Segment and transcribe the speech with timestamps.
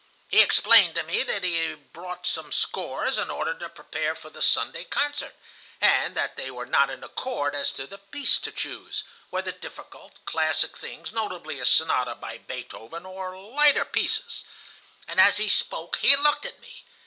[0.29, 4.31] He explained to me that he had brought some scores, in order to prepare for
[4.31, 5.35] the Sunday concert,
[5.79, 10.75] and that they were not in accord as to the piece to choose,—whether difficult, classic
[10.75, 14.43] things, notably a sonata by Beethoven, or lighter pieces.
[15.07, 16.83] "And as he spoke, he looked at me.